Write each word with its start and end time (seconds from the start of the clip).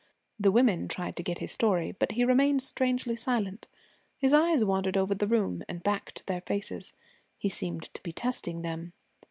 The 0.39 0.51
women 0.51 0.87
tried 0.87 1.15
to 1.17 1.21
get 1.21 1.37
his 1.37 1.51
story, 1.51 1.91
but 1.91 2.13
he 2.13 2.25
remained 2.25 2.63
strangely 2.63 3.15
silent. 3.15 3.67
His 4.17 4.33
eyes 4.33 4.65
wandered 4.65 4.97
over 4.97 5.13
the 5.13 5.27
room 5.27 5.61
and 5.69 5.83
back 5.83 6.11
to 6.13 6.25
their 6.25 6.41
faces. 6.41 6.93
He 7.37 7.49
seemed 7.49 7.83
to 7.93 8.01
be 8.01 8.11
testing 8.11 8.63
them. 8.63 8.93